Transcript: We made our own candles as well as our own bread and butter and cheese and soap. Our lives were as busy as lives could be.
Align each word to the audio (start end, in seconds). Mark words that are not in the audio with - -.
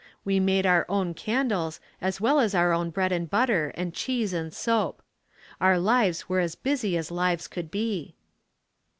We 0.25 0.39
made 0.39 0.65
our 0.65 0.83
own 0.89 1.13
candles 1.13 1.79
as 2.01 2.19
well 2.19 2.39
as 2.39 2.55
our 2.55 2.73
own 2.73 2.89
bread 2.89 3.11
and 3.11 3.29
butter 3.29 3.71
and 3.75 3.93
cheese 3.93 4.33
and 4.33 4.51
soap. 4.51 5.03
Our 5.61 5.77
lives 5.77 6.27
were 6.27 6.39
as 6.39 6.55
busy 6.55 6.97
as 6.97 7.11
lives 7.11 7.47
could 7.47 7.69
be. 7.69 8.15